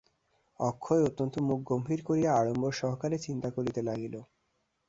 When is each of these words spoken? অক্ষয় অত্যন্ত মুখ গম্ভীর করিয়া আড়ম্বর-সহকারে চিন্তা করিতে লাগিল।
অক্ষয় 0.59 1.01
অত্যন্ত 1.03 1.35
মুখ 1.47 1.59
গম্ভীর 1.69 1.99
করিয়া 2.05 2.29
আড়ম্বর-সহকারে 2.33 3.17
চিন্তা 3.19 3.49
করিতে 3.49 3.81
লাগিল। 3.83 4.15